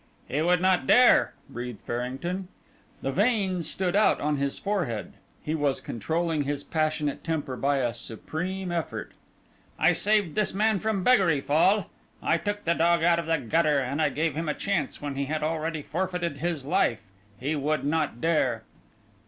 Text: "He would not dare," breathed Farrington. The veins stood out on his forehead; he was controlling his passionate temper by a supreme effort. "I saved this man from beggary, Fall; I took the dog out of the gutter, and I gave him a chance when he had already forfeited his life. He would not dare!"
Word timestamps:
"He 0.27 0.41
would 0.41 0.63
not 0.63 0.87
dare," 0.87 1.35
breathed 1.47 1.83
Farrington. 1.83 2.47
The 3.03 3.11
veins 3.11 3.69
stood 3.69 3.95
out 3.95 4.19
on 4.19 4.37
his 4.37 4.57
forehead; 4.57 5.13
he 5.43 5.53
was 5.53 5.79
controlling 5.79 6.41
his 6.41 6.63
passionate 6.63 7.23
temper 7.23 7.55
by 7.55 7.77
a 7.77 7.93
supreme 7.93 8.71
effort. 8.71 9.11
"I 9.77 9.93
saved 9.93 10.33
this 10.33 10.55
man 10.55 10.79
from 10.79 11.03
beggary, 11.03 11.39
Fall; 11.39 11.87
I 12.19 12.37
took 12.39 12.63
the 12.65 12.73
dog 12.73 13.03
out 13.03 13.19
of 13.19 13.27
the 13.27 13.37
gutter, 13.37 13.77
and 13.77 14.01
I 14.01 14.09
gave 14.09 14.33
him 14.33 14.49
a 14.49 14.55
chance 14.55 15.03
when 15.03 15.13
he 15.13 15.25
had 15.25 15.43
already 15.43 15.83
forfeited 15.83 16.39
his 16.39 16.65
life. 16.65 17.05
He 17.39 17.55
would 17.55 17.83
not 17.85 18.19
dare!" 18.19 18.63